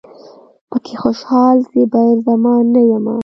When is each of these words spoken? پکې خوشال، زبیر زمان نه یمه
پکې 0.69 0.95
خوشال، 1.01 1.55
زبیر 1.71 2.17
زمان 2.27 2.63
نه 2.73 2.81
یمه 2.89 3.17